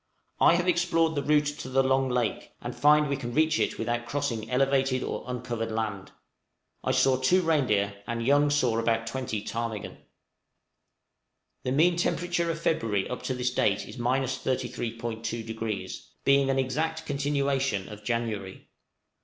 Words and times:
I 0.39 0.55
have 0.55 0.67
explored 0.67 1.13
the 1.13 1.21
route 1.21 1.45
to 1.45 1.69
the 1.69 1.83
long 1.83 2.09
lake, 2.09 2.53
and 2.59 2.75
find 2.75 3.07
we 3.07 3.15
can 3.15 3.35
reach 3.35 3.59
it 3.59 3.77
without 3.77 4.07
crossing 4.07 4.49
elevated 4.49 5.03
or 5.03 5.23
uncovered 5.27 5.71
land. 5.71 6.11
I 6.83 6.91
saw 6.91 7.17
two 7.17 7.43
reindeer, 7.43 7.93
and 8.07 8.25
Young 8.25 8.49
saw 8.49 8.79
about 8.79 9.05
twenty 9.05 9.43
ptarmigan. 9.43 9.99
{UNUSUALLY 9.99 10.13
SEVERE 10.73 10.85
WEATHER.} 11.35 11.61
The 11.65 11.71
mean 11.73 11.95
temperature 11.97 12.49
of 12.49 12.59
February 12.59 13.07
up 13.11 13.21
to 13.21 13.35
this 13.35 13.51
date 13.53 13.87
is 13.87 13.97
33·2°, 13.97 15.97
being 16.25 16.49
an 16.49 16.57
exact 16.57 17.05
continuation 17.05 17.87
of 17.87 18.03
January. 18.03 18.69